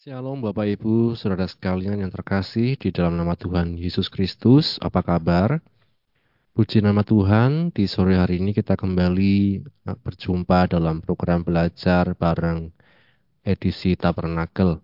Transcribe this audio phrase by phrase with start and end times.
[0.00, 4.80] Shalom Bapak Ibu, Saudara sekalian yang terkasih di dalam nama Tuhan Yesus Kristus.
[4.80, 5.60] Apa kabar?
[6.56, 12.72] Puji nama Tuhan, di sore hari ini kita kembali eh, berjumpa dalam program belajar bareng
[13.44, 14.80] edisi Tabernakel.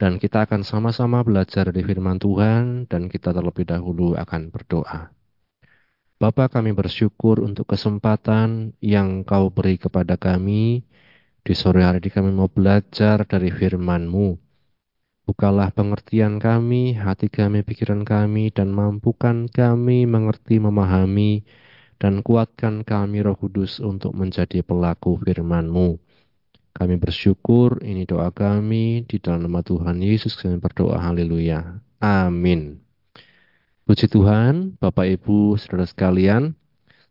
[0.00, 5.12] Dan kita akan sama-sama belajar dari firman Tuhan dan kita terlebih dahulu akan berdoa.
[6.16, 10.88] Bapa kami bersyukur untuk kesempatan yang kau beri kepada kami
[11.48, 14.36] di sore hari ini kami mau belajar dari firman-Mu.
[15.24, 21.48] Bukalah pengertian kami, hati kami, pikiran kami, dan mampukan kami mengerti, memahami,
[21.96, 25.96] dan kuatkan kami roh kudus untuk menjadi pelaku firman-Mu.
[26.76, 31.80] Kami bersyukur, ini doa kami, di dalam nama Tuhan Yesus kami berdoa, haleluya.
[32.04, 32.76] Amin.
[33.88, 36.52] Puji Tuhan, Bapak Ibu, Saudara sekalian,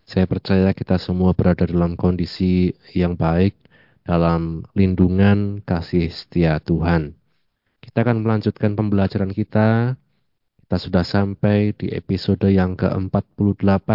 [0.06, 3.67] saya percaya kita semua berada dalam kondisi yang baik,
[4.08, 7.20] dalam lindungan kasih setia Tuhan.
[7.84, 10.00] Kita akan melanjutkan pembelajaran kita.
[10.64, 13.90] Kita sudah sampai di episode yang ke-48.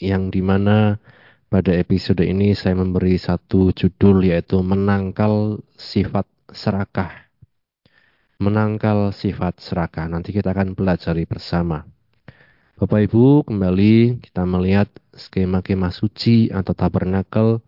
[0.00, 0.96] Yang di mana
[1.52, 7.28] pada episode ini saya memberi satu judul yaitu menangkal sifat serakah.
[8.40, 10.08] Menangkal sifat serakah.
[10.08, 11.84] Nanti kita akan pelajari bersama.
[12.80, 17.60] Bapak Ibu, kembali kita melihat skema-skema suci atau tabernakel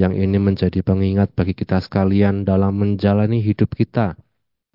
[0.00, 4.16] yang ini menjadi pengingat bagi kita sekalian dalam menjalani hidup kita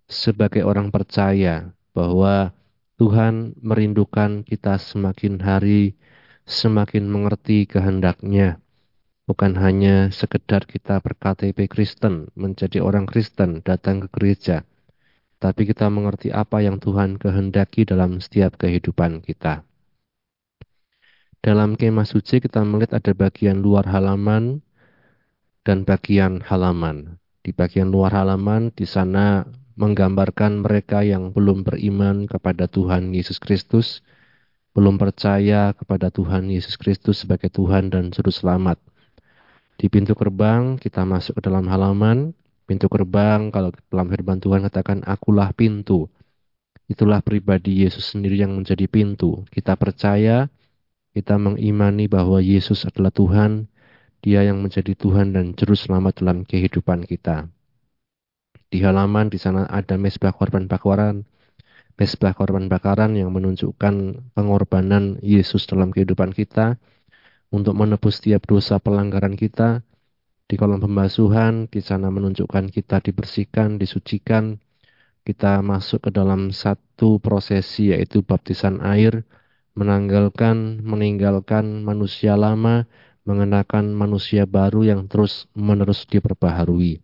[0.06, 2.54] sebagai orang percaya bahwa
[3.02, 5.98] Tuhan merindukan kita semakin hari
[6.46, 8.62] semakin mengerti kehendaknya.
[9.26, 14.62] Bukan hanya sekedar kita berKTP Kristen, menjadi orang Kristen, datang ke gereja.
[15.42, 19.66] Tapi kita mengerti apa yang Tuhan kehendaki dalam setiap kehidupan kita.
[21.42, 24.62] Dalam kemah suci kita melihat ada bagian luar halaman
[25.66, 27.18] dan bagian halaman.
[27.42, 29.44] Di bagian luar halaman, di sana
[29.76, 34.06] menggambarkan mereka yang belum beriman kepada Tuhan Yesus Kristus,
[34.72, 38.80] belum percaya kepada Tuhan Yesus Kristus sebagai Tuhan dan Juru Selamat.
[39.75, 42.31] Di pintu gerbang, kita masuk ke dalam halaman.
[42.66, 46.08] Pintu gerbang, kalau dalam firman Tuhan katakan, akulah pintu.
[46.88, 49.44] Itulah pribadi Yesus sendiri yang menjadi pintu.
[49.52, 50.48] Kita percaya,
[51.12, 53.68] kita mengimani bahwa Yesus adalah Tuhan,
[54.25, 57.46] dia yang menjadi Tuhan dan Juru Selamat dalam kehidupan kita.
[58.74, 61.30] Di halaman di sana ada mesbah korban bakaran,
[61.94, 66.81] mesbah korban bakaran yang menunjukkan pengorbanan Yesus dalam kehidupan kita
[67.53, 69.86] untuk menebus setiap dosa pelanggaran kita.
[70.50, 74.57] Di kolom pembasuhan, di sana menunjukkan kita dibersihkan, disucikan,
[75.22, 79.22] kita masuk ke dalam satu prosesi yaitu baptisan air,
[79.78, 82.90] menanggalkan, meninggalkan manusia lama,
[83.25, 87.02] mengenakan manusia baru yang terus menerus diperbaharui.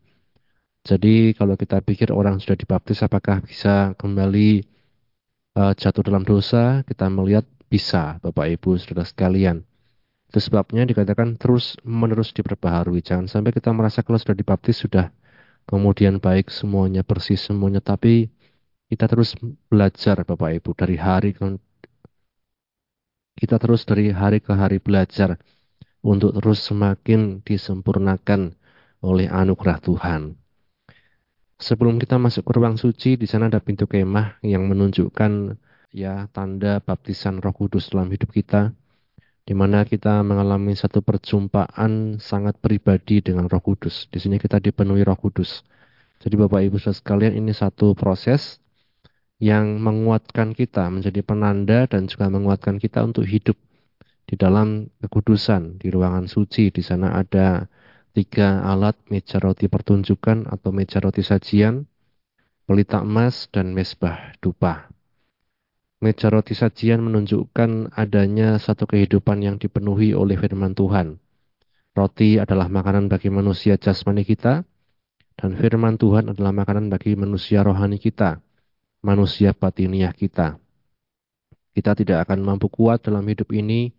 [0.82, 4.66] Jadi kalau kita pikir orang sudah dibaptis apakah bisa kembali
[5.58, 6.82] uh, jatuh dalam dosa?
[6.86, 9.62] Kita melihat bisa, Bapak Ibu, Saudara sekalian.
[10.32, 13.04] Itu sebabnya dikatakan terus menerus diperbaharui.
[13.06, 15.14] Jangan sampai kita merasa kalau sudah dibaptis sudah
[15.70, 18.32] kemudian baik semuanya bersih semuanya, tapi
[18.90, 19.38] kita terus
[19.70, 21.46] belajar Bapak Ibu dari hari ke
[23.38, 25.40] kita terus dari hari ke hari belajar
[26.02, 28.58] untuk terus semakin disempurnakan
[29.02, 30.38] oleh anugerah Tuhan.
[31.62, 35.62] Sebelum kita masuk ke ruang suci, di sana ada pintu kemah yang menunjukkan
[35.94, 38.74] ya tanda baptisan Roh Kudus dalam hidup kita,
[39.46, 44.10] di mana kita mengalami satu perjumpaan sangat pribadi dengan Roh Kudus.
[44.10, 45.62] Di sini kita dipenuhi Roh Kudus.
[46.22, 48.58] Jadi Bapak Ibu Saudara sekalian ini satu proses
[49.42, 53.58] yang menguatkan kita menjadi penanda dan juga menguatkan kita untuk hidup
[54.26, 57.68] di dalam kekudusan di ruangan suci di sana ada
[58.12, 61.88] tiga alat meja roti pertunjukan atau meja roti sajian,
[62.68, 64.92] pelita emas dan mesbah dupa.
[66.02, 71.22] Meja roti sajian menunjukkan adanya satu kehidupan yang dipenuhi oleh firman Tuhan.
[71.92, 74.64] Roti adalah makanan bagi manusia jasmani kita,
[75.38, 78.40] dan firman Tuhan adalah makanan bagi manusia rohani kita,
[79.04, 80.58] manusia batiniah kita.
[81.72, 83.92] Kita tidak akan mampu kuat dalam hidup ini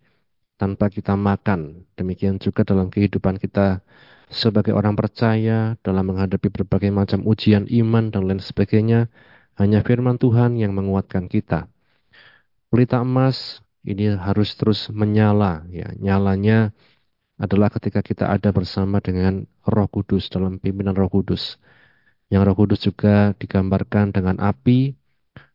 [0.56, 1.86] tanpa kita makan.
[1.94, 3.80] Demikian juga dalam kehidupan kita
[4.32, 9.12] sebagai orang percaya dalam menghadapi berbagai macam ujian iman dan lain sebagainya,
[9.60, 11.68] hanya firman Tuhan yang menguatkan kita.
[12.72, 15.92] Pelita emas ini harus terus menyala, ya.
[16.00, 16.72] Nyalanya
[17.36, 21.60] adalah ketika kita ada bersama dengan Roh Kudus dalam pimpinan Roh Kudus.
[22.32, 24.96] Yang Roh Kudus juga digambarkan dengan api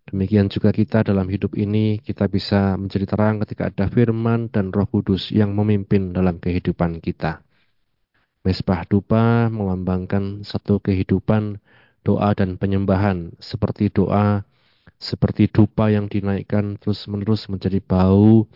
[0.07, 4.87] Demikian juga kita dalam hidup ini, kita bisa menjadi terang ketika ada firman dan roh
[4.87, 7.43] kudus yang memimpin dalam kehidupan kita.
[8.47, 11.59] Mesbah dupa melambangkan satu kehidupan
[12.07, 14.47] doa dan penyembahan seperti doa
[14.95, 18.47] seperti dupa yang dinaikkan terus-menerus menjadi bau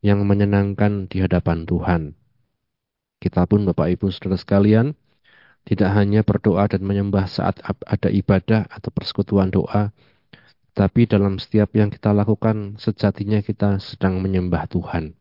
[0.00, 2.02] yang menyenangkan di hadapan Tuhan.
[3.18, 4.94] Kita pun Bapak Ibu Saudara sekalian,
[5.62, 9.94] tidak hanya berdoa dan menyembah saat ada ibadah atau persekutuan doa,
[10.72, 15.16] tapi dalam setiap yang kita lakukan sejatinya kita sedang menyembah Tuhan.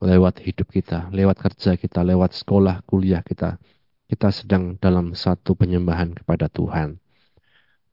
[0.00, 3.60] Lewat hidup kita, lewat kerja kita, lewat sekolah, kuliah kita,
[4.08, 6.96] kita sedang dalam satu penyembahan kepada Tuhan.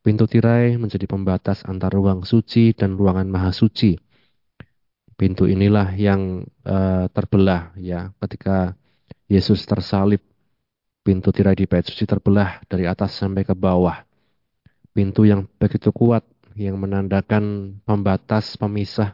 [0.01, 3.99] Pintu tirai menjadi pembatas antara ruang suci dan ruangan maha suci.
[5.19, 8.77] Pintu inilah yang uh, terbelah ya ketika
[9.27, 10.23] Yesus tersalib
[11.07, 14.03] Pintu tirai di bait suci terbelah dari atas sampai ke bawah.
[14.91, 19.13] Pintu yang begitu kuat yang menandakan pembatas pemisah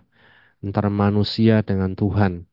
[0.64, 2.48] antara manusia dengan Tuhan.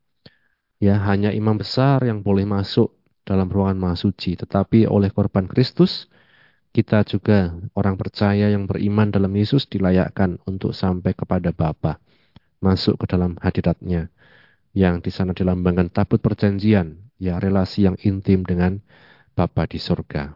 [0.82, 2.90] Ya, hanya imam besar yang boleh masuk
[3.22, 6.10] dalam ruangan maha suci, tetapi oleh korban Kristus
[6.74, 12.02] kita juga orang percaya yang beriman dalam Yesus dilayakkan untuk sampai kepada Bapa,
[12.58, 14.10] masuk ke dalam hadiratnya
[14.70, 18.78] yang di sana dilambangkan tabut perjanjian, ya relasi yang intim dengan
[19.34, 20.34] Bapa di surga.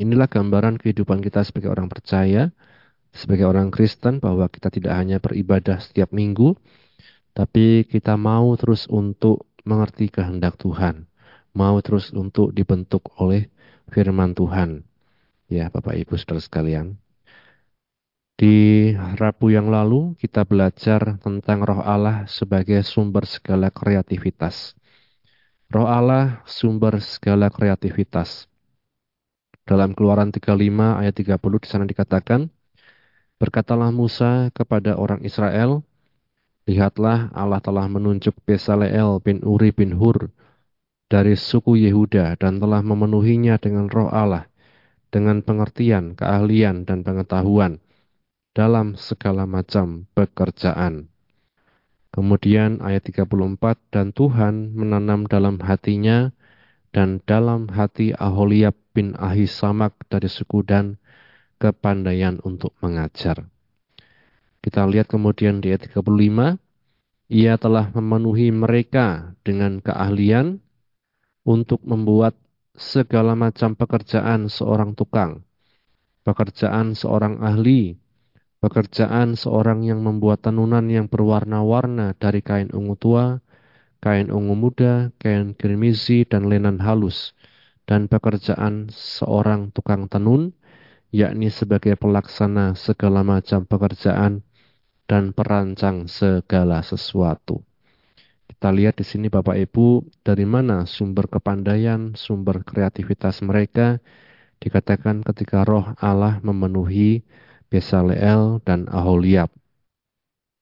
[0.00, 2.52] Inilah gambaran kehidupan kita sebagai orang percaya,
[3.12, 6.56] sebagai orang Kristen bahwa kita tidak hanya beribadah setiap minggu,
[7.36, 11.06] tapi kita mau terus untuk mengerti kehendak Tuhan,
[11.52, 13.52] mau terus untuk dibentuk oleh
[13.92, 14.82] firman Tuhan.
[15.52, 16.96] Ya, Bapak Ibu Saudara sekalian.
[18.42, 24.74] Di Rabu yang lalu kita belajar tentang Roh Allah sebagai sumber segala kreativitas.
[25.70, 28.50] Roh Allah sumber segala kreativitas.
[29.62, 32.50] Dalam Keluaran 35 ayat 30 di sana dikatakan,
[33.42, 35.82] Berkatalah Musa kepada orang Israel,
[36.62, 40.30] Lihatlah Allah telah menunjuk Besaleel bin Uri bin Hur
[41.10, 44.46] dari suku Yehuda dan telah memenuhinya dengan roh Allah,
[45.10, 47.82] dengan pengertian, keahlian, dan pengetahuan
[48.54, 51.10] dalam segala macam pekerjaan.
[52.14, 53.34] Kemudian ayat 34,
[53.90, 56.30] dan Tuhan menanam dalam hatinya
[56.94, 61.01] dan dalam hati Aholiab bin Ahisamak dari suku Dan
[61.62, 63.46] kepandaian untuk mengajar.
[64.58, 66.58] Kita lihat kemudian di ayat 35,
[67.30, 70.58] ia telah memenuhi mereka dengan keahlian
[71.46, 72.34] untuk membuat
[72.74, 75.46] segala macam pekerjaan seorang tukang,
[76.26, 78.02] pekerjaan seorang ahli,
[78.62, 83.42] Pekerjaan seorang yang membuat tenunan yang berwarna-warna dari kain ungu tua,
[83.98, 87.34] kain ungu muda, kain kirmizi, dan lenan halus,
[87.90, 90.54] dan pekerjaan seorang tukang tenun,
[91.12, 94.40] yakni sebagai pelaksana segala macam pekerjaan
[95.04, 97.60] dan perancang segala sesuatu.
[98.48, 104.00] Kita lihat di sini Bapak Ibu, dari mana sumber kepandaian, sumber kreativitas mereka,
[104.56, 107.20] dikatakan ketika roh Allah memenuhi
[107.72, 109.48] Besaleel, dan Aholiab.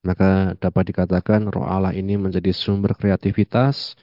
[0.07, 3.99] Maka dapat dikatakan roh Allah ini menjadi sumber kreativitas,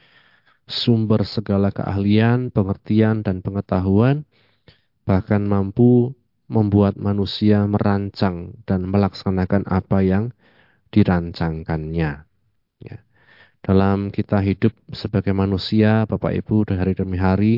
[0.69, 4.23] sumber segala keahlian, pengertian, dan pengetahuan,
[5.09, 6.13] bahkan mampu
[6.49, 10.33] membuat manusia merancang dan melaksanakan apa yang
[10.89, 12.25] dirancangkannya.
[12.81, 12.97] Ya.
[13.61, 17.53] Dalam kita hidup sebagai manusia, Bapak Ibu, dari hari demi hari,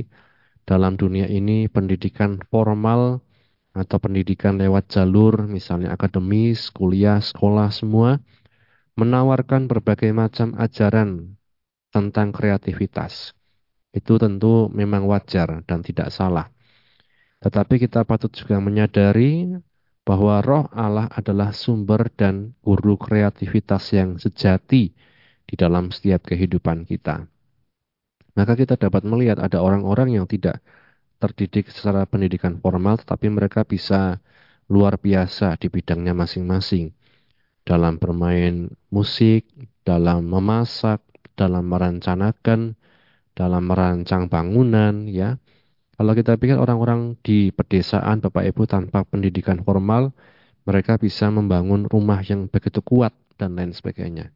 [0.67, 3.23] dalam dunia ini pendidikan formal
[3.71, 8.19] atau pendidikan lewat jalur misalnya akademis, kuliah, sekolah semua
[8.99, 11.39] menawarkan berbagai macam ajaran
[11.95, 13.31] tentang kreativitas.
[13.95, 16.51] Itu tentu memang wajar dan tidak salah.
[17.41, 19.49] Tetapi kita patut juga menyadari
[20.05, 24.93] bahwa roh Allah adalah sumber dan guru kreativitas yang sejati
[25.45, 27.25] di dalam setiap kehidupan kita.
[28.37, 30.63] Maka kita dapat melihat ada orang-orang yang tidak
[31.21, 34.17] terdidik secara pendidikan formal, tetapi mereka bisa
[34.71, 36.95] luar biasa di bidangnya masing-masing.
[37.61, 39.45] Dalam bermain musik,
[39.85, 41.03] dalam memasak,
[41.37, 42.73] dalam merencanakan,
[43.37, 45.37] dalam merancang bangunan, ya.
[46.01, 50.09] Kalau kita pikir orang-orang di pedesaan, Bapak Ibu, tanpa pendidikan formal,
[50.65, 54.33] mereka bisa membangun rumah yang begitu kuat dan lain sebagainya.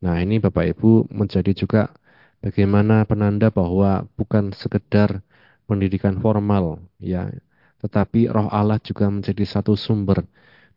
[0.00, 1.92] Nah, ini Bapak Ibu menjadi juga
[2.40, 5.20] bagaimana penanda bahwa bukan sekedar
[5.68, 7.28] pendidikan formal ya
[7.84, 10.24] tetapi roh Allah juga menjadi satu sumber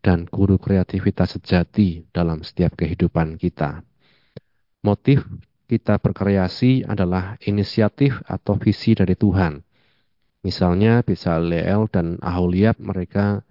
[0.04, 3.80] dan guru kreativitas sejati dalam setiap kehidupan kita.
[4.84, 5.24] Motif
[5.72, 9.67] kita berkreasi adalah inisiatif atau visi dari Tuhan.
[10.46, 13.42] Misalnya bisa Leel dan Aholiab mereka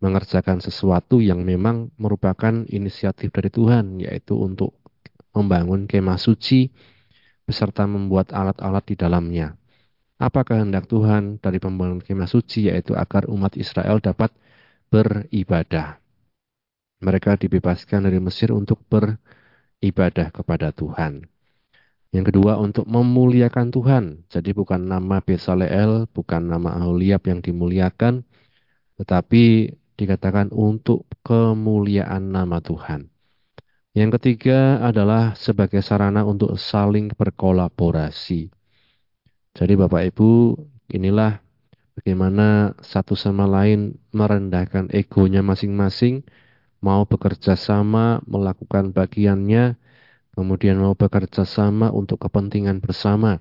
[0.00, 4.76] mengerjakan sesuatu yang memang merupakan inisiatif dari Tuhan, yaitu untuk
[5.36, 6.72] membangun kemah suci
[7.44, 9.58] beserta membuat alat-alat di dalamnya.
[10.20, 14.28] apa kehendak Tuhan dari pembangunan kemah suci yaitu agar umat Israel dapat
[14.92, 15.96] beribadah.
[17.00, 21.24] Mereka dibebaskan dari Mesir untuk beribadah kepada Tuhan.
[22.10, 24.04] Yang kedua untuk memuliakan Tuhan.
[24.26, 28.26] Jadi bukan nama Besaleel, bukan nama Aholiab yang dimuliakan,
[28.98, 33.06] tetapi dikatakan untuk kemuliaan nama Tuhan.
[33.94, 38.50] Yang ketiga adalah sebagai sarana untuk saling berkolaborasi.
[39.50, 40.54] Jadi Bapak Ibu,
[40.94, 41.42] inilah
[41.98, 46.22] bagaimana satu sama lain merendahkan egonya masing-masing,
[46.78, 49.74] mau bekerja sama, melakukan bagiannya,
[50.34, 53.38] kemudian mau bekerja sama untuk kepentingan bersama,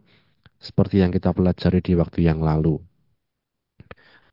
[0.60, 2.78] seperti yang kita pelajari di waktu yang lalu.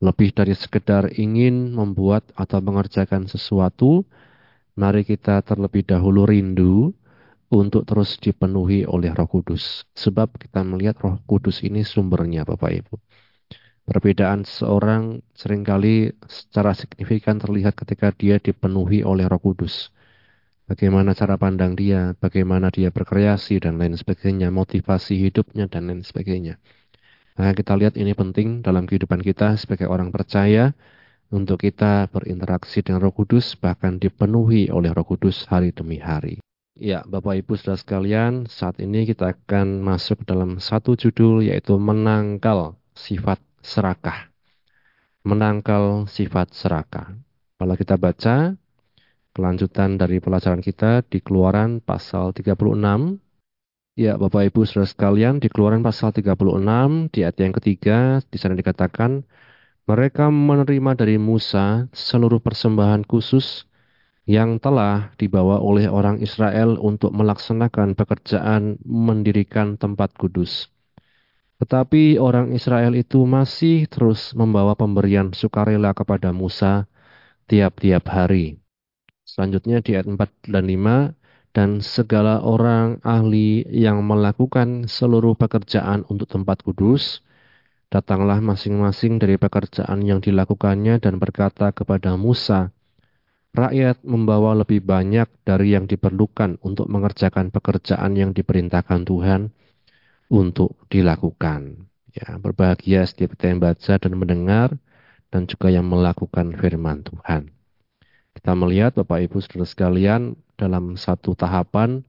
[0.02, 4.04] Lebih dari sekedar ingin membuat atau mengerjakan sesuatu,
[4.76, 6.92] mari kita terlebih dahulu rindu
[7.48, 9.86] untuk terus dipenuhi oleh Roh Kudus.
[9.96, 12.94] Sebab kita melihat Roh Kudus ini sumbernya Bapak Ibu.
[13.86, 19.94] Perbedaan seorang sering kali secara signifikan terlihat ketika dia dipenuhi oleh Roh Kudus.
[20.66, 26.58] Bagaimana cara pandang dia, bagaimana dia berkreasi dan lain sebagainya, motivasi hidupnya dan lain sebagainya.
[27.38, 30.74] Nah, kita lihat ini penting dalam kehidupan kita sebagai orang percaya
[31.30, 36.42] untuk kita berinteraksi dengan Roh Kudus bahkan dipenuhi oleh Roh Kudus hari demi hari.
[36.76, 42.76] Ya, Bapak Ibu Saudara sekalian, saat ini kita akan masuk dalam satu judul yaitu menangkal
[42.92, 44.28] sifat serakah.
[45.24, 47.16] Menangkal sifat serakah.
[47.56, 48.60] Kalau kita baca
[49.36, 52.56] kelanjutan dari pelajaran kita di Keluaran pasal 36.
[53.92, 58.56] Ya, Bapak Ibu Saudara sekalian, di Keluaran pasal 36 di ayat yang ketiga di sana
[58.56, 59.28] dikatakan
[59.84, 63.68] mereka menerima dari Musa seluruh persembahan khusus
[64.24, 70.72] yang telah dibawa oleh orang Israel untuk melaksanakan pekerjaan mendirikan tempat kudus.
[71.62, 76.84] Tetapi orang Israel itu masih terus membawa pemberian sukarela kepada Musa
[77.48, 78.65] tiap-tiap hari.
[79.36, 81.12] Selanjutnya di ayat 4 dan 5,
[81.52, 87.20] dan segala orang ahli yang melakukan seluruh pekerjaan untuk tempat kudus,
[87.92, 92.72] datanglah masing-masing dari pekerjaan yang dilakukannya dan berkata kepada Musa,
[93.52, 99.52] rakyat membawa lebih banyak dari yang diperlukan untuk mengerjakan pekerjaan yang diperintahkan Tuhan
[100.32, 101.84] untuk dilakukan.
[102.16, 104.72] Ya, berbahagia setiap kita yang baca dan mendengar
[105.28, 107.55] dan juga yang melakukan firman Tuhan.
[108.36, 112.04] Kita melihat Bapak Ibu Saudara sekalian dalam satu tahapan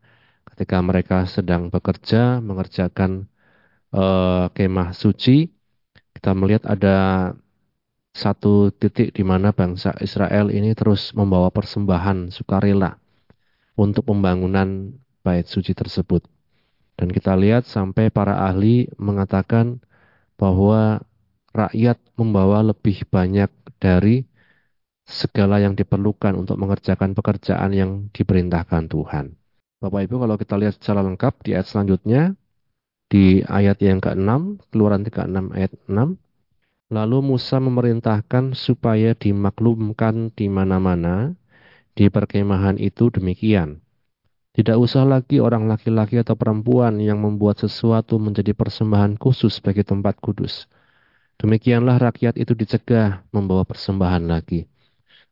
[0.51, 3.31] ketika mereka sedang bekerja mengerjakan
[3.95, 5.47] uh, kemah suci,
[6.11, 7.31] kita melihat ada
[8.11, 12.99] satu titik di mana bangsa Israel ini terus membawa persembahan sukarela
[13.79, 16.27] untuk pembangunan bait suci tersebut.
[16.97, 19.79] Dan kita lihat sampai para ahli mengatakan
[20.35, 20.99] bahwa
[21.55, 24.27] rakyat membawa lebih banyak dari
[25.07, 29.39] segala yang diperlukan untuk mengerjakan pekerjaan yang diperintahkan Tuhan.
[29.79, 32.35] Bapak Ibu kalau kita lihat secara lengkap di ayat selanjutnya,
[33.07, 36.19] di ayat yang ke-6, keluaran 36 ayat 6,
[36.87, 41.35] Lalu Musa memerintahkan supaya dimaklumkan di mana-mana
[41.91, 43.83] di perkemahan itu demikian.
[44.55, 50.15] Tidak usah lagi orang laki-laki atau perempuan yang membuat sesuatu menjadi persembahan khusus bagi tempat
[50.23, 50.71] kudus.
[51.37, 54.65] Demikianlah rakyat itu dicegah membawa persembahan lagi.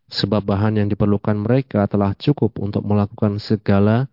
[0.06, 4.06] Sebab bahan yang diperlukan mereka telah cukup untuk melakukan segala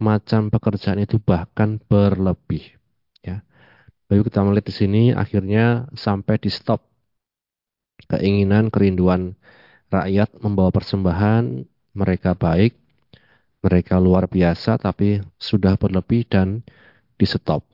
[0.00, 2.76] macam pekerjaan itu bahkan berlebih.
[3.24, 3.44] Ya.
[4.08, 6.84] Lalu kita melihat di sini akhirnya sampai di stop
[8.08, 9.36] keinginan kerinduan
[9.92, 12.78] rakyat membawa persembahan mereka baik,
[13.60, 16.64] mereka luar biasa tapi sudah berlebih dan
[17.20, 17.66] di stop.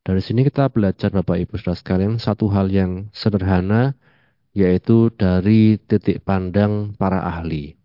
[0.00, 3.94] Dari sini kita belajar Bapak Ibu Saudara sekalian satu hal yang sederhana
[4.56, 7.78] yaitu dari titik pandang para ahli.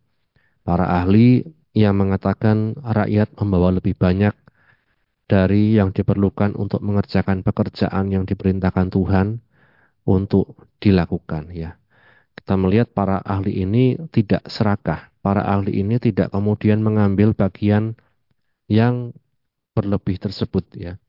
[0.66, 1.46] Para ahli
[1.78, 4.34] yang mengatakan rakyat membawa lebih banyak
[5.26, 9.28] dari yang diperlukan untuk mengerjakan pekerjaan yang diperintahkan Tuhan
[10.06, 11.78] untuk dilakukan ya.
[12.38, 15.10] Kita melihat para ahli ini tidak serakah.
[15.26, 17.98] Para ahli ini tidak kemudian mengambil bagian
[18.70, 19.18] yang
[19.74, 21.02] berlebih tersebut ya.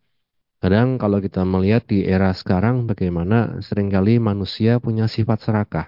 [0.66, 5.86] Kadang kalau kita melihat di era sekarang bagaimana sering kali manusia punya sifat serakah.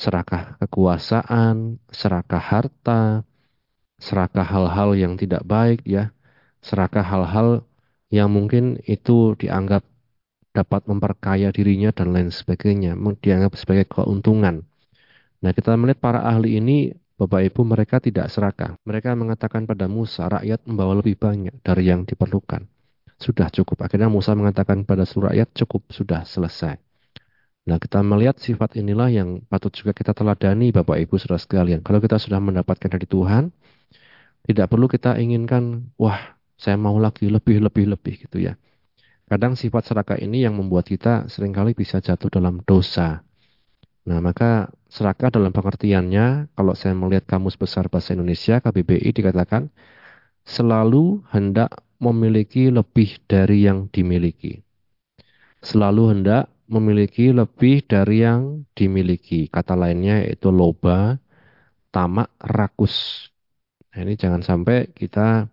[0.00, 3.20] Serakah kekuasaan, serakah harta,
[4.00, 6.16] serakah hal-hal yang tidak baik ya
[6.66, 7.62] serakah hal-hal
[8.10, 9.86] yang mungkin itu dianggap
[10.50, 14.64] dapat memperkaya dirinya dan lain sebagainya, dianggap sebagai keuntungan.
[15.44, 18.80] Nah, kita melihat para ahli ini, Bapak Ibu, mereka tidak serakah.
[18.88, 22.75] Mereka mengatakan pada Musa, rakyat membawa lebih banyak dari yang diperlukan.
[23.16, 23.84] Sudah cukup.
[23.84, 26.76] Akhirnya Musa mengatakan pada seluruh rakyat cukup, sudah selesai.
[27.66, 31.82] Nah kita melihat sifat inilah yang patut juga kita teladani Bapak Ibu Saudara sekalian.
[31.82, 33.50] Kalau kita sudah mendapatkan dari Tuhan,
[34.46, 38.54] tidak perlu kita inginkan, wah saya mau lagi lebih, lebih, lebih gitu ya.
[39.26, 43.26] Kadang sifat serakah ini yang membuat kita sering kali bisa jatuh dalam dosa.
[44.06, 49.66] Nah, maka serakah dalam pengertiannya, kalau saya melihat kamus besar bahasa Indonesia, KBBI dikatakan,
[50.46, 54.60] selalu hendak memiliki lebih dari yang dimiliki.
[55.64, 59.46] Selalu hendak memiliki lebih dari yang dimiliki.
[59.50, 61.18] Kata lainnya yaitu loba,
[61.94, 63.28] tamak, rakus.
[63.94, 65.48] Nah, ini jangan sampai kita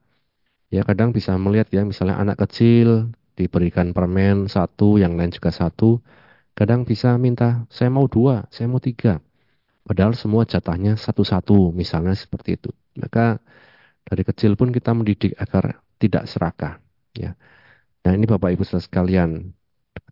[0.74, 6.02] ya kadang bisa melihat ya misalnya anak kecil diberikan permen satu, yang lain juga satu.
[6.54, 9.18] Kadang bisa minta, saya mau dua, saya mau tiga.
[9.84, 12.70] Padahal semua jatahnya satu-satu, misalnya seperti itu.
[12.96, 13.42] Maka
[14.06, 16.84] dari kecil pun kita mendidik agar tidak serakah.
[17.16, 17.40] Ya.
[18.04, 19.56] Nah ini Bapak Ibu sekalian,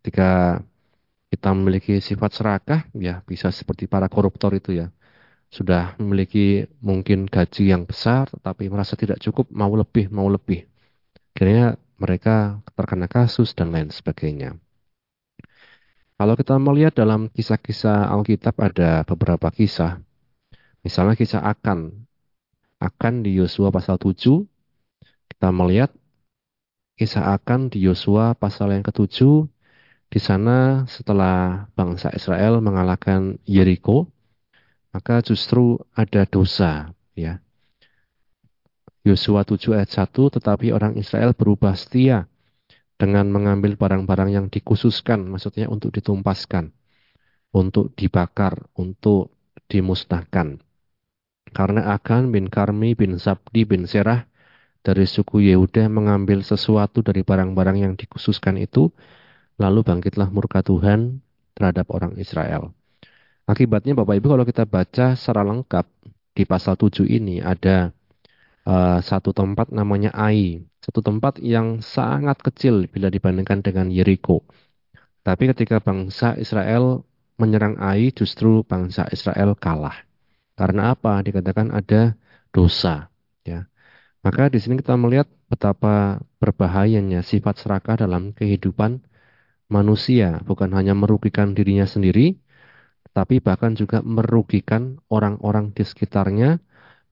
[0.00, 0.60] ketika
[1.28, 4.88] kita memiliki sifat serakah, ya bisa seperti para koruptor itu ya.
[5.52, 10.64] Sudah memiliki mungkin gaji yang besar, tetapi merasa tidak cukup, mau lebih, mau lebih.
[11.36, 14.56] Akhirnya mereka terkena kasus dan lain sebagainya.
[16.16, 20.00] Kalau kita melihat dalam kisah-kisah Alkitab ada beberapa kisah.
[20.80, 22.08] Misalnya kisah Akan.
[22.82, 24.51] Akan di Yosua pasal 7.
[25.32, 25.88] Kita melihat
[27.00, 29.48] kisah Akan di Yosua pasal yang ke-7.
[30.12, 34.12] Di sana setelah bangsa Israel mengalahkan Yeriko,
[34.92, 37.40] maka justru ada dosa, ya.
[39.08, 42.28] Yosua 7 ayat 1, tetapi orang Israel berubah setia
[43.00, 46.76] dengan mengambil barang-barang yang dikhususkan, maksudnya untuk ditumpaskan,
[47.56, 49.32] untuk dibakar, untuk
[49.72, 50.60] dimusnahkan.
[51.56, 54.28] Karena Akan bin Karmi bin Zabdi bin Serah
[54.82, 58.90] dari suku Yehuda mengambil sesuatu dari barang-barang yang dikhususkan itu,
[59.56, 61.22] lalu bangkitlah murka Tuhan
[61.54, 62.74] terhadap orang Israel.
[63.46, 65.86] Akibatnya Bapak Ibu kalau kita baca secara lengkap
[66.34, 67.90] di pasal 7 ini ada
[68.66, 70.66] uh, satu tempat namanya Ai.
[70.82, 74.42] Satu tempat yang sangat kecil bila dibandingkan dengan Yeriko.
[75.22, 77.06] Tapi ketika bangsa Israel
[77.38, 79.94] menyerang Ai, justru bangsa Israel kalah.
[80.58, 81.22] Karena apa?
[81.22, 82.18] Dikatakan ada
[82.50, 83.10] dosa.
[83.46, 83.70] Ya.
[84.22, 89.02] Maka di sini kita melihat betapa berbahayanya sifat serakah dalam kehidupan
[89.66, 90.38] manusia.
[90.46, 92.38] Bukan hanya merugikan dirinya sendiri,
[93.10, 96.62] tapi bahkan juga merugikan orang-orang di sekitarnya,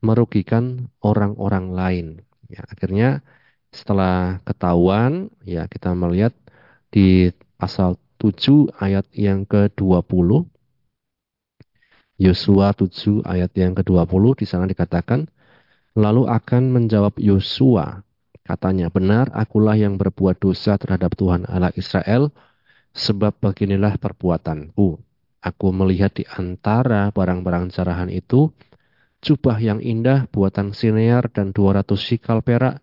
[0.06, 2.06] merugikan orang-orang lain.
[2.46, 3.26] Ya, akhirnya
[3.74, 6.34] setelah ketahuan, ya kita melihat
[6.94, 10.46] di pasal 7 ayat yang ke-20.
[12.20, 15.26] Yosua 7 ayat yang ke-20 di sana dikatakan,
[16.00, 18.00] lalu akan menjawab Yosua,
[18.42, 22.32] katanya, benar akulah yang berbuat dosa terhadap Tuhan Allah Israel,
[22.96, 24.96] sebab beginilah perbuatanku.
[25.40, 28.52] Aku melihat di antara barang-barang carahan itu,
[29.20, 32.80] jubah yang indah buatan sinear dan 200 sikal perak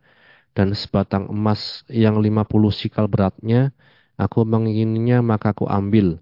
[0.58, 3.78] dan sebatang emas yang 50 sikal beratnya
[4.18, 6.18] aku mengingininya maka aku ambil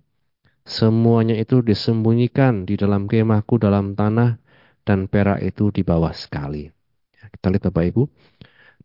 [0.67, 4.35] semuanya itu disembunyikan di dalam kemahku dalam tanah
[4.83, 6.74] dan perak itu di bawah sekali
[7.33, 8.03] kita lihat Bapak Ibu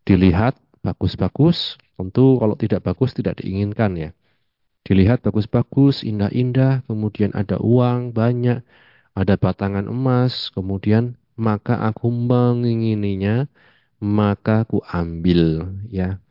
[0.07, 4.09] dilihat bagus-bagus tentu kalau tidak bagus tidak diinginkan ya
[4.87, 8.65] dilihat bagus-bagus indah-indah kemudian ada uang banyak
[9.13, 13.49] ada batangan emas kemudian maka aku mengingininya,
[13.97, 15.73] maka aku ambil.
[15.89, 16.21] Ya,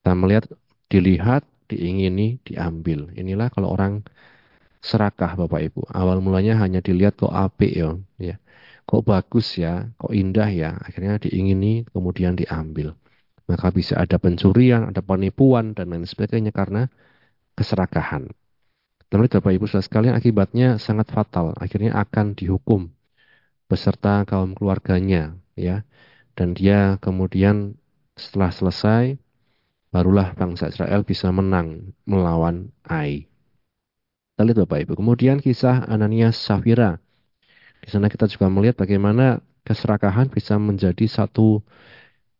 [0.00, 0.44] kita melihat,
[0.92, 3.08] dilihat, diingini, diambil.
[3.16, 4.04] Inilah kalau orang
[4.84, 5.80] serakah Bapak Ibu.
[5.88, 8.36] Awal mulanya hanya dilihat kok apik ya, ya.
[8.92, 10.76] Kok bagus ya, kok indah ya.
[10.84, 12.92] Akhirnya diingini, kemudian diambil.
[13.48, 16.92] Maka bisa ada pencurian, ada penipuan, dan lain sebagainya karena
[17.56, 18.28] keserakahan.
[19.08, 21.56] Namun Bapak Ibu sekalian akibatnya sangat fatal.
[21.56, 22.92] Akhirnya akan dihukum
[23.72, 25.80] beserta kaum keluarganya ya
[26.36, 27.80] dan dia kemudian
[28.20, 29.16] setelah selesai
[29.88, 33.28] barulah bangsa Israel bisa menang melawan Ai.
[34.42, 34.92] Lihat Bapak Ibu.
[34.98, 36.98] Kemudian kisah Ananias Safira.
[37.82, 41.60] Di sana kita juga melihat bagaimana keserakahan bisa menjadi satu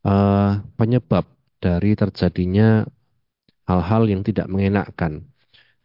[0.06, 1.26] uh, penyebab
[1.58, 2.86] dari terjadinya
[3.66, 5.26] hal-hal yang tidak mengenakkan.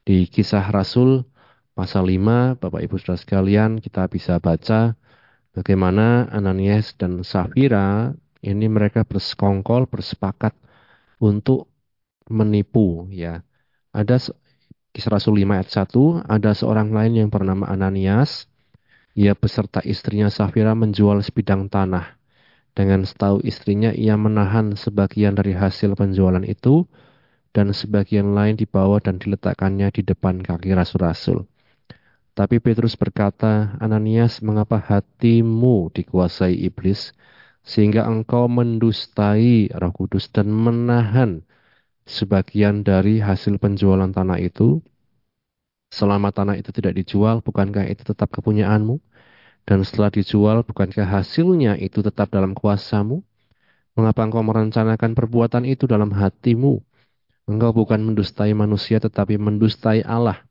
[0.05, 1.25] Di kisah Rasul
[1.73, 4.95] pasal 5, Bapak Ibu Saudara sekalian, kita bisa baca
[5.57, 8.13] Bagaimana Ananias dan Safira
[8.45, 10.53] ini mereka bersekongkol, bersepakat
[11.17, 11.65] untuk
[12.29, 13.41] menipu ya.
[13.89, 14.21] Ada
[14.93, 18.45] kisah Rasul 5 ayat 1, ada seorang lain yang bernama Ananias.
[19.17, 22.21] Ia beserta istrinya Safira menjual sebidang tanah.
[22.77, 26.85] Dengan setahu istrinya ia menahan sebagian dari hasil penjualan itu
[27.49, 31.49] dan sebagian lain dibawa dan diletakkannya di depan kaki rasul-rasul.
[32.37, 37.17] Tapi Petrus berkata, Ananias, mengapa hatimu dikuasai iblis,
[37.65, 41.41] sehingga engkau mendustai roh kudus dan menahan
[42.05, 44.85] sebagian dari hasil penjualan tanah itu?
[45.87, 48.99] Selama tanah itu tidak dijual, bukankah itu tetap kepunyaanmu?
[49.67, 53.23] Dan setelah dijual, bukankah hasilnya itu tetap dalam kuasamu?
[53.97, 56.79] Mengapa engkau merencanakan perbuatan itu dalam hatimu?
[57.47, 60.43] Engkau bukan mendustai manusia, tetapi mendustai Allah.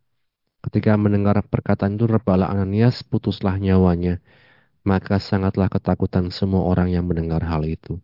[0.65, 4.19] Ketika mendengar perkataan itu, rebala Ananias, putuslah nyawanya.
[4.83, 8.01] Maka sangatlah ketakutan semua orang yang mendengar hal itu.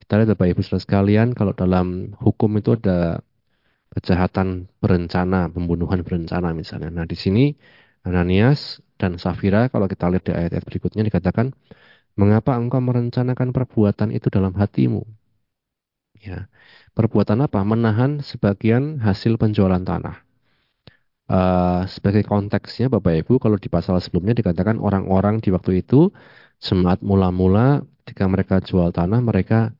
[0.00, 3.24] Kita lihat Bapak Ibu Saudara sekalian, kalau dalam hukum itu ada
[3.94, 6.90] kejahatan berencana, pembunuhan berencana misalnya.
[6.94, 7.54] Nah di sini
[8.06, 11.52] Ananias dan Safira, kalau kita lihat di ayat-ayat berikutnya dikatakan,
[12.14, 15.02] mengapa engkau merencanakan perbuatan itu dalam hatimu?
[16.20, 16.52] Ya,
[16.92, 17.64] perbuatan apa?
[17.64, 20.20] Menahan sebagian hasil penjualan tanah.
[21.30, 26.10] Uh, sebagai konteksnya Bapak Ibu kalau di pasal sebelumnya dikatakan orang-orang di waktu itu
[26.58, 29.70] semat mula-mula ketika mereka jual tanah mereka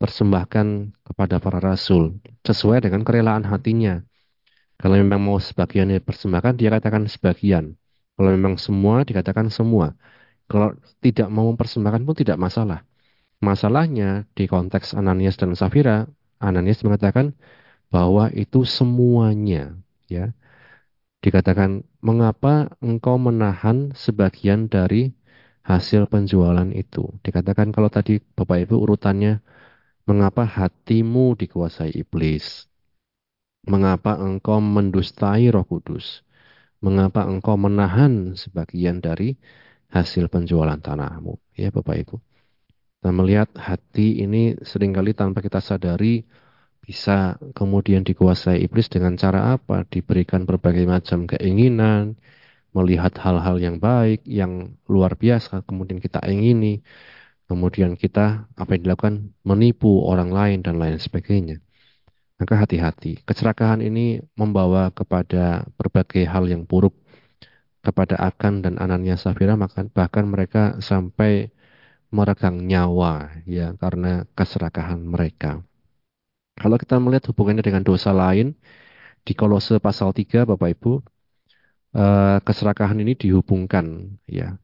[0.00, 4.00] persembahkan kepada para rasul sesuai dengan kerelaan hatinya.
[4.80, 7.76] Kalau memang mau sebagian dipersembahkan dia katakan sebagian.
[8.16, 9.92] Kalau memang semua dikatakan semua.
[10.48, 10.72] Kalau
[11.04, 12.82] tidak mau mempersembahkan pun tidak masalah.
[13.44, 16.08] Masalahnya di konteks Ananias dan Safira,
[16.40, 17.36] Ananias mengatakan
[17.92, 19.76] bahwa itu semuanya
[20.08, 20.32] ya
[21.20, 25.12] Dikatakan, mengapa engkau menahan sebagian dari
[25.68, 27.12] hasil penjualan itu?
[27.20, 29.44] Dikatakan kalau tadi Bapak Ibu urutannya,
[30.10, 32.66] mengapa hatimu dikuasai iblis?
[33.62, 36.26] Mengapa engkau mendustai roh kudus?
[36.82, 39.38] Mengapa engkau menahan sebagian dari
[39.94, 41.38] hasil penjualan tanahmu?
[41.54, 42.16] Ya Bapak Ibu.
[42.98, 46.26] Kita melihat hati ini sering kali tanpa kita sadari
[46.82, 49.86] bisa kemudian dikuasai iblis dengan cara apa?
[49.86, 52.18] Diberikan berbagai macam keinginan,
[52.74, 56.82] melihat hal-hal yang baik, yang luar biasa, kemudian kita ingini,
[57.50, 61.58] kemudian kita apa yang dilakukan menipu orang lain dan lain sebagainya.
[62.38, 63.20] Maka hati-hati.
[63.26, 66.94] Kecerakahan ini membawa kepada berbagai hal yang buruk
[67.82, 71.50] kepada Akan dan Anania Safira bahkan mereka sampai
[72.14, 75.60] meregang nyawa ya karena keserakahan mereka.
[76.60, 78.52] Kalau kita melihat hubungannya dengan dosa lain,
[79.24, 80.92] di kolose pasal 3 Bapak Ibu,
[81.96, 84.56] eh, keserakahan ini dihubungkan ya.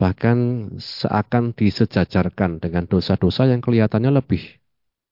[0.00, 0.38] Bahkan
[0.80, 4.40] seakan disejajarkan dengan dosa-dosa yang kelihatannya lebih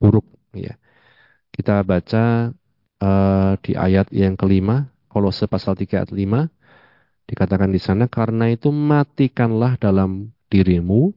[0.01, 0.24] buruk
[0.57, 0.81] ya.
[1.53, 2.57] Kita baca
[3.05, 8.72] uh, di ayat yang kelima, kolose pasal 3 ayat 5, dikatakan di sana, karena itu
[8.72, 11.12] matikanlah dalam dirimu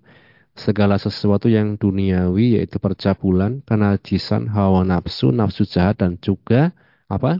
[0.51, 6.75] segala sesuatu yang duniawi yaitu percabulan, kenajisan, hawa nafsu, nafsu jahat dan juga
[7.07, 7.39] apa?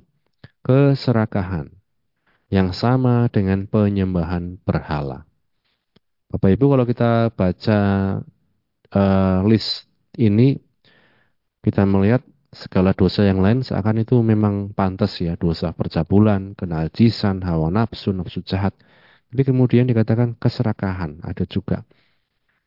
[0.61, 1.73] keserakahan
[2.53, 5.30] yang sama dengan penyembahan berhala.
[6.31, 7.79] Bapak Ibu kalau kita baca
[8.95, 9.83] uh, list
[10.15, 10.55] ini
[11.59, 12.23] kita melihat
[12.55, 18.39] segala dosa yang lain seakan itu memang pantas ya dosa percabulan, kenajisan, hawa nafsu, nafsu
[18.47, 18.71] jahat.
[19.27, 21.83] Tapi kemudian dikatakan keserakahan ada juga.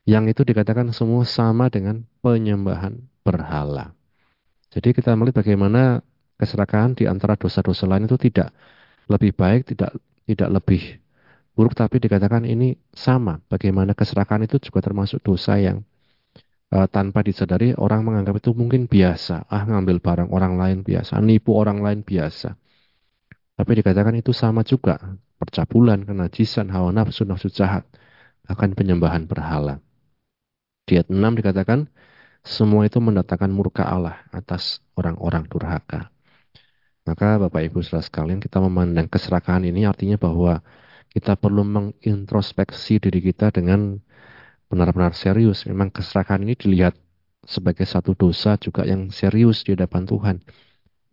[0.05, 3.97] Yang itu dikatakan semua sama dengan penyembahan berhala.
[4.69, 6.05] Jadi kita melihat bagaimana
[6.37, 8.53] keserakahan di antara dosa-dosa lain itu tidak
[9.09, 9.97] lebih baik, tidak
[10.29, 11.04] tidak lebih
[11.55, 13.41] buruk, tapi dikatakan ini sama.
[13.47, 15.87] Bagaimana keserakahan itu juga termasuk dosa yang
[16.75, 19.47] uh, tanpa disadari orang menganggap itu mungkin biasa.
[19.47, 22.59] Ah ngambil barang orang lain biasa, nipu orang lain biasa.
[23.55, 24.99] Tapi dikatakan itu sama juga.
[25.39, 27.87] Percabulan, kenajisan, hawa nafsu, nafsu jahat.
[28.51, 29.79] Akan penyembahan berhala.
[30.85, 31.89] Di ayat 6 dikatakan,
[32.45, 36.13] semua itu mendatangkan murka Allah atas orang-orang durhaka.
[37.09, 40.61] Maka Bapak Ibu saudara sekalian kita memandang keserakahan ini artinya bahwa
[41.15, 44.03] kita perlu mengintrospeksi diri kita dengan
[44.67, 45.65] benar-benar serius.
[45.71, 46.99] Memang keserakahan ini dilihat
[47.47, 50.37] sebagai satu dosa juga yang serius di hadapan Tuhan.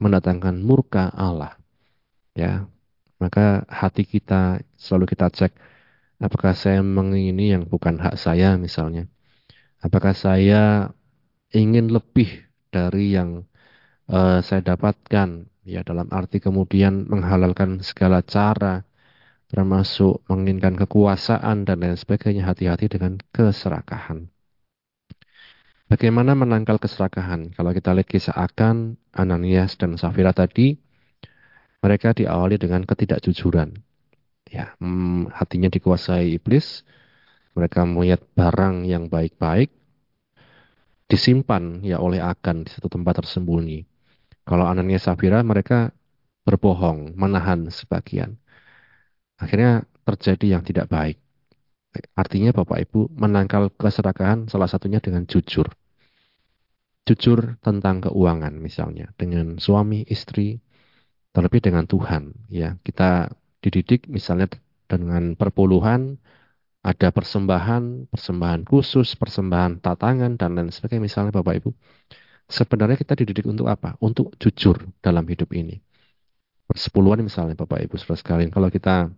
[0.02, 1.54] Mendatangkan murka Allah.
[2.34, 2.66] Ya,
[3.22, 5.54] maka hati kita selalu kita cek
[6.18, 9.06] apakah saya mengingini yang bukan hak saya misalnya
[9.82, 10.94] Apakah saya
[11.50, 13.50] ingin lebih dari yang
[14.06, 18.86] uh, saya dapatkan ya dalam arti kemudian menghalalkan segala cara
[19.52, 24.32] termasuk menginginkan kekuasaan dan lain sebagainya hati-hati dengan keserakahan.
[25.92, 27.52] Bagaimana menangkal keserakahan?
[27.52, 30.80] Kalau kita lihat kisah Akan, Ananias dan Safira tadi,
[31.84, 33.76] mereka diawali dengan ketidakjujuran.
[34.48, 36.88] Ya, hmm, hatinya dikuasai iblis,
[37.52, 39.68] mereka melihat barang yang baik-baik
[41.12, 43.84] disimpan ya oleh akan di satu tempat tersembunyi.
[44.48, 45.92] Kalau Anania Safira mereka
[46.48, 48.40] berbohong, menahan sebagian.
[49.42, 51.18] Akhirnya terjadi yang tidak baik.
[52.16, 55.68] Artinya Bapak Ibu menangkal keserakahan salah satunya dengan jujur.
[57.04, 60.62] Jujur tentang keuangan misalnya dengan suami, istri,
[61.34, 62.48] terlebih dengan Tuhan.
[62.48, 64.48] Ya, kita dididik misalnya
[64.88, 66.22] dengan perpuluhan,
[66.82, 71.70] ada persembahan, persembahan khusus, persembahan tatangan dan lain sebagainya misalnya Bapak Ibu.
[72.52, 73.96] Sebenarnya kita dididik untuk apa?
[74.04, 75.80] Untuk jujur dalam hidup ini.
[76.68, 79.12] Persepuluhan misalnya Bapak Ibu Saudara sekalian, kalau kita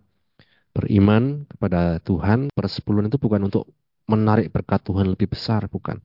[0.74, 3.70] beriman kepada Tuhan, persepuluhan itu bukan untuk
[4.10, 6.02] menarik berkat Tuhan lebih besar, bukan.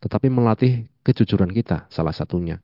[0.00, 2.58] Tetapi melatih kejujuran kita, salah satunya.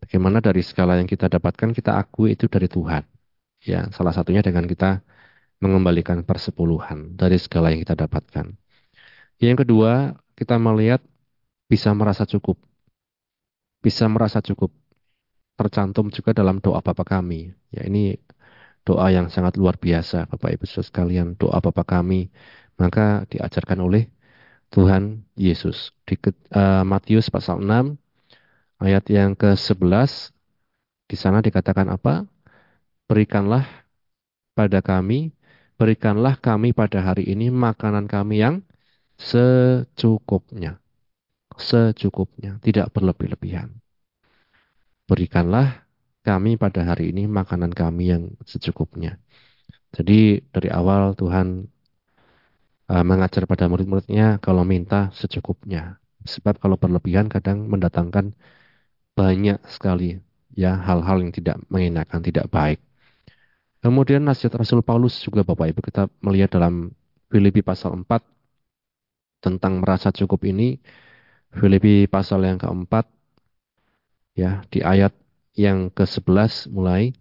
[0.00, 3.04] Bagaimana dari segala yang kita dapatkan, kita akui itu dari Tuhan.
[3.64, 5.00] Ya, salah satunya dengan kita
[5.64, 8.52] mengembalikan persepuluhan dari segala yang kita dapatkan.
[9.40, 11.00] Yang kedua, kita melihat
[11.68, 12.60] bisa merasa cukup.
[13.80, 14.72] Bisa merasa cukup.
[15.54, 17.54] Tercantum juga dalam doa Bapa kami.
[17.72, 18.18] Ya, ini
[18.84, 22.28] doa yang sangat luar biasa Bapak Ibu Saudara sekalian doa Bapa kami.
[22.76, 24.10] Maka diajarkan oleh
[24.68, 25.94] Tuhan Yesus.
[26.04, 27.96] Di uh, Matius pasal 6
[28.82, 30.34] ayat yang ke-11
[31.08, 32.28] di sana dikatakan apa?
[33.08, 33.64] Berikanlah
[34.56, 35.34] pada kami
[35.74, 38.62] berikanlah kami pada hari ini makanan kami yang
[39.18, 40.78] secukupnya.
[41.54, 43.70] Secukupnya tidak berlebih-lebihan.
[45.06, 45.83] Berikanlah
[46.24, 49.20] kami pada hari ini makanan kami yang secukupnya.
[49.92, 51.68] Jadi dari awal Tuhan
[52.88, 56.00] uh, mengajar pada murid-muridnya kalau minta secukupnya.
[56.24, 58.32] Sebab kalau berlebihan kadang mendatangkan
[59.12, 60.18] banyak sekali
[60.56, 62.80] ya hal-hal yang tidak mengenakan, tidak baik.
[63.84, 66.96] Kemudian nasihat Rasul Paulus juga Bapak Ibu kita melihat dalam
[67.28, 68.08] Filipi pasal 4
[69.44, 70.80] tentang merasa cukup ini.
[71.52, 73.06] Filipi pasal yang keempat
[74.34, 75.14] ya di ayat
[75.54, 77.14] yang ke-11 mulai,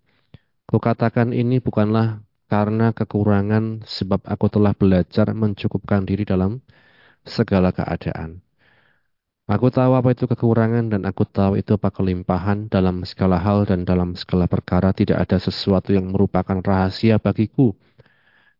[0.73, 6.65] Kukatakan ini bukanlah karena kekurangan sebab aku telah belajar mencukupkan diri dalam
[7.21, 8.41] segala keadaan.
[9.45, 13.85] Aku tahu apa itu kekurangan dan aku tahu itu apa kelimpahan dalam segala hal dan
[13.85, 17.77] dalam segala perkara tidak ada sesuatu yang merupakan rahasia bagiku.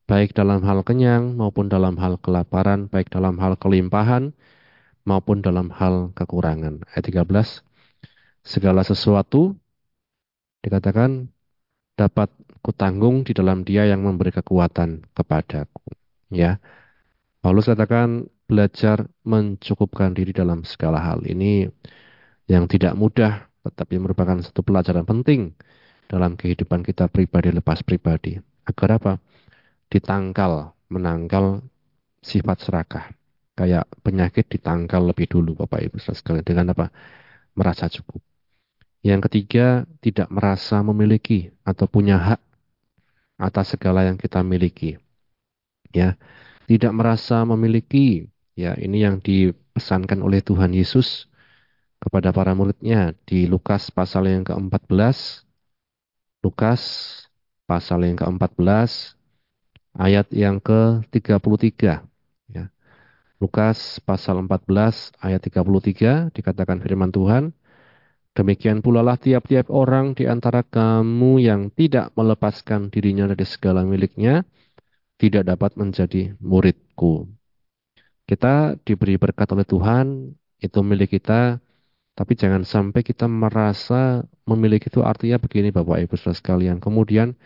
[0.06, 4.38] Baik dalam hal kenyang maupun dalam hal kelaparan, baik dalam hal kelimpahan
[5.08, 6.86] maupun dalam hal kekurangan.
[6.94, 7.66] Ayat 13.
[8.46, 9.63] Segala sesuatu
[10.64, 11.28] dikatakan
[12.00, 12.32] dapat
[12.64, 15.94] kutanggung di dalam dia yang memberi kekuatan kepadaku.
[16.34, 16.58] Ya.
[17.44, 21.22] Paulus katakan belajar mencukupkan diri dalam segala hal.
[21.28, 21.68] Ini
[22.48, 25.56] yang tidak mudah tetapi merupakan satu pelajaran penting
[26.12, 28.40] dalam kehidupan kita pribadi lepas pribadi.
[28.64, 29.14] Agar apa?
[29.92, 31.64] Ditangkal, menangkal
[32.24, 33.06] sifat serakah.
[33.54, 36.90] Kayak penyakit ditangkal lebih dulu Bapak Ibu sekalian dengan apa?
[37.54, 38.33] Merasa cukup.
[39.04, 42.40] Yang ketiga, tidak merasa memiliki atau punya hak
[43.36, 44.96] atas segala yang kita miliki.
[45.92, 46.16] Ya,
[46.72, 48.32] tidak merasa memiliki.
[48.56, 51.28] Ya, ini yang dipesankan oleh Tuhan Yesus
[52.00, 55.44] kepada para muridnya di Lukas pasal yang ke-14.
[56.46, 56.82] Lukas
[57.68, 59.16] pasal yang ke-14
[59.98, 62.04] ayat yang ke-33
[62.52, 62.66] ya.
[63.42, 67.52] Lukas pasal 14 ayat 33 dikatakan firman Tuhan,
[68.34, 74.42] Demikian pula lah tiap-tiap orang di antara kamu yang tidak melepaskan dirinya dari segala miliknya,
[75.22, 77.30] tidak dapat menjadi muridku.
[78.26, 81.62] Kita diberi berkat oleh Tuhan, itu milik kita,
[82.18, 86.78] tapi jangan sampai kita merasa memiliki itu artinya begini Bapak Ibu Saudara sekalian.
[86.82, 87.38] Kemudian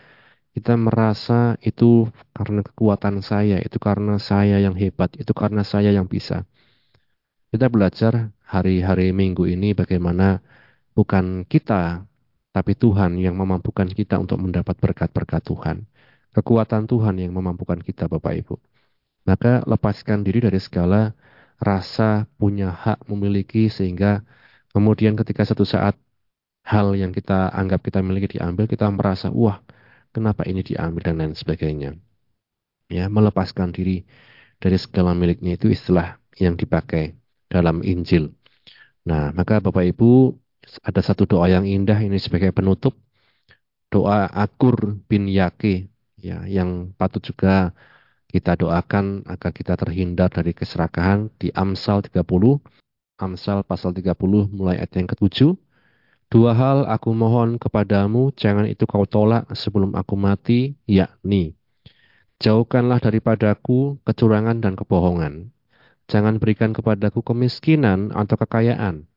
[0.56, 6.08] kita merasa itu karena kekuatan saya, itu karena saya yang hebat, itu karena saya yang
[6.08, 6.48] bisa.
[7.52, 10.40] Kita belajar hari-hari minggu ini bagaimana
[10.98, 12.10] Bukan kita,
[12.50, 15.86] tapi Tuhan yang memampukan kita untuk mendapat berkat-berkat Tuhan.
[16.34, 18.58] Kekuatan Tuhan yang memampukan kita Bapak Ibu.
[19.30, 21.14] Maka lepaskan diri dari segala
[21.62, 24.26] rasa punya hak memiliki sehingga
[24.74, 25.94] kemudian ketika satu saat
[26.66, 29.62] hal yang kita anggap kita miliki diambil, kita merasa, wah
[30.10, 31.94] kenapa ini diambil dan lain sebagainya.
[32.90, 34.08] Ya, melepaskan diri
[34.58, 37.14] dari segala miliknya itu istilah yang dipakai
[37.52, 38.34] dalam Injil.
[39.06, 40.36] Nah, maka Bapak Ibu
[40.84, 42.96] ada satu doa yang indah ini sebagai penutup.
[43.88, 45.88] Doa Akur bin Yake
[46.20, 47.72] ya yang patut juga
[48.28, 52.20] kita doakan agar kita terhindar dari keserakahan di Amsal 30
[53.16, 54.12] Amsal pasal 30
[54.52, 55.56] mulai ayat yang ketujuh
[56.28, 61.56] Dua hal aku mohon kepadamu, jangan itu kau tolak sebelum aku mati, yakni
[62.44, 65.56] Jauhkanlah daripadaku kecurangan dan kebohongan.
[66.12, 69.08] Jangan berikan kepadaku kemiskinan atau kekayaan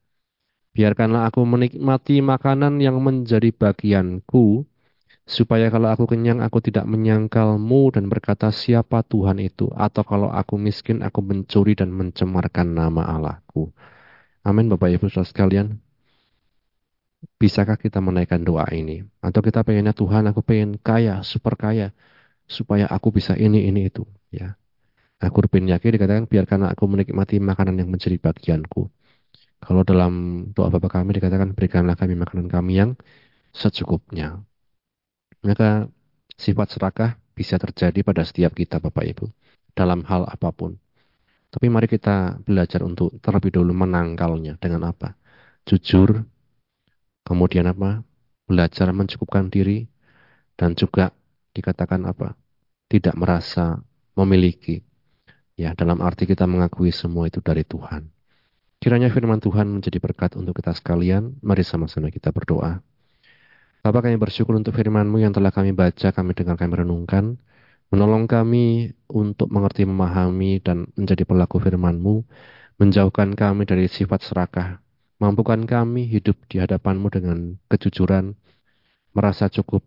[0.70, 4.62] Biarkanlah aku menikmati makanan yang menjadi bagianku,
[5.26, 10.54] supaya kalau aku kenyang aku tidak menyangkalmu dan berkata siapa Tuhan itu, atau kalau aku
[10.58, 13.74] miskin aku mencuri dan mencemarkan nama Allahku.
[14.46, 15.78] Amin Bapak Ibu Saudara sekalian.
[17.36, 19.04] Bisakah kita menaikkan doa ini?
[19.20, 21.92] Atau kita pengennya Tuhan aku pengen kaya, super kaya,
[22.48, 24.08] supaya aku bisa ini, ini, itu.
[24.32, 24.56] Ya.
[25.20, 28.88] Aku bin yakin dikatakan biarkan aku menikmati makanan yang menjadi bagianku.
[29.60, 32.90] Kalau dalam doa Bapa kami dikatakan berikanlah kami makanan kami yang
[33.52, 34.40] secukupnya.
[35.44, 35.88] Maka
[36.36, 39.26] sifat serakah bisa terjadi pada setiap kita Bapak Ibu.
[39.76, 40.76] Dalam hal apa pun.
[41.50, 45.18] Tapi mari kita belajar untuk terlebih dahulu menangkalnya dengan apa?
[45.66, 46.22] Jujur,
[47.26, 48.06] kemudian apa?
[48.46, 49.86] Belajar mencukupkan diri,
[50.54, 51.10] dan juga
[51.50, 52.38] dikatakan apa?
[52.86, 53.82] Tidak merasa
[54.14, 54.82] memiliki.
[55.58, 58.19] Ya, dalam arti kita mengakui semua itu dari Tuhan.
[58.80, 61.36] Kiranya firman Tuhan menjadi berkat untuk kita sekalian.
[61.44, 62.80] Mari sama-sama kita berdoa.
[63.84, 67.36] Bapak kami bersyukur untuk firman-Mu yang telah kami baca, kami dengar, kami renungkan.
[67.92, 72.24] Menolong kami untuk mengerti, memahami, dan menjadi pelaku firman-Mu.
[72.80, 74.80] Menjauhkan kami dari sifat serakah.
[75.20, 78.32] Mampukan kami hidup di hadapan-Mu dengan kejujuran,
[79.12, 79.84] merasa cukup,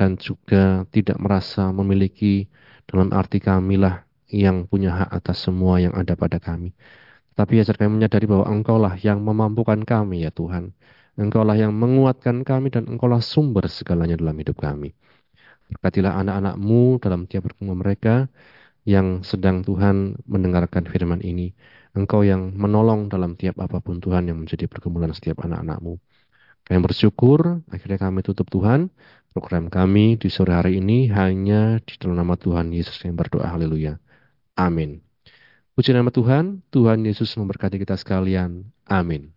[0.00, 2.48] dan juga tidak merasa memiliki
[2.88, 6.72] dalam arti kamilah yang punya hak atas semua yang ada pada kami.
[7.40, 10.76] Tapi ajar kami menyadari bahwa Engkaulah yang memampukan kami ya Tuhan.
[11.16, 14.92] Engkaulah yang menguatkan kami dan Engkaulah sumber segalanya dalam hidup kami.
[15.72, 18.28] Berkatilah anak-anakmu dalam tiap pertemuan mereka
[18.84, 21.56] yang sedang Tuhan mendengarkan firman ini.
[21.96, 25.96] Engkau yang menolong dalam tiap apa pun Tuhan yang menjadi pergumulan setiap anak-anakmu.
[26.68, 28.92] Kami bersyukur, akhirnya kami tutup Tuhan.
[29.32, 33.48] Program kami di sore hari ini hanya di dalam nama Tuhan Yesus yang berdoa.
[33.48, 33.96] Haleluya.
[34.60, 35.09] Amin.
[35.80, 38.68] Puji nama Tuhan, Tuhan Yesus memberkati kita sekalian.
[38.84, 39.32] Amin.